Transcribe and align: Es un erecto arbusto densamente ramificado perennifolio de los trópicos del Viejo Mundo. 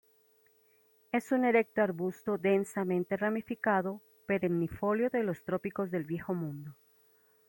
Es 1.11 1.31
un 1.31 1.45
erecto 1.45 1.83
arbusto 1.83 2.39
densamente 2.39 3.15
ramificado 3.17 4.01
perennifolio 4.25 5.11
de 5.11 5.21
los 5.21 5.43
trópicos 5.43 5.91
del 5.91 6.05
Viejo 6.05 6.33
Mundo. 6.33 6.73